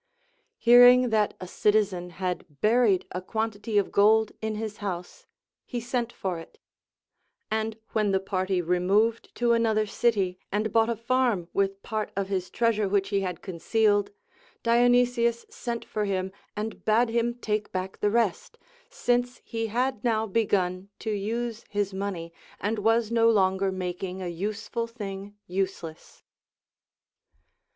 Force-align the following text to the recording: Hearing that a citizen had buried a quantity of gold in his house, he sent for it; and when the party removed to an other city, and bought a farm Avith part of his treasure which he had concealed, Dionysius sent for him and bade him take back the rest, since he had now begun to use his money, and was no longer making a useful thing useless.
Hearing 0.57 1.11
that 1.11 1.35
a 1.39 1.45
citizen 1.47 2.09
had 2.17 2.43
buried 2.59 3.05
a 3.11 3.21
quantity 3.21 3.77
of 3.77 3.91
gold 3.91 4.31
in 4.41 4.55
his 4.55 4.77
house, 4.77 5.27
he 5.63 5.79
sent 5.79 6.11
for 6.11 6.39
it; 6.39 6.57
and 7.51 7.77
when 7.91 8.09
the 8.09 8.19
party 8.19 8.63
removed 8.63 9.29
to 9.35 9.53
an 9.53 9.67
other 9.67 9.85
city, 9.85 10.39
and 10.51 10.73
bought 10.73 10.89
a 10.89 10.95
farm 10.95 11.49
Avith 11.55 11.83
part 11.83 12.11
of 12.15 12.29
his 12.29 12.49
treasure 12.49 12.89
which 12.89 13.09
he 13.09 13.19
had 13.21 13.43
concealed, 13.43 14.09
Dionysius 14.63 15.45
sent 15.51 15.85
for 15.85 16.05
him 16.05 16.31
and 16.55 16.83
bade 16.83 17.09
him 17.09 17.35
take 17.35 17.71
back 17.71 17.99
the 17.99 18.09
rest, 18.09 18.57
since 18.89 19.39
he 19.45 19.67
had 19.67 20.03
now 20.03 20.25
begun 20.25 20.89
to 20.97 21.11
use 21.11 21.63
his 21.69 21.93
money, 21.93 22.33
and 22.59 22.79
was 22.79 23.11
no 23.11 23.29
longer 23.29 23.71
making 23.71 24.19
a 24.19 24.29
useful 24.29 24.87
thing 24.87 25.35
useless. 25.45 26.23